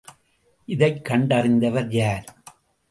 இதைக் 0.65 1.05
கண்டறிந்தவர் 1.05 1.91
யார்? 1.91 2.25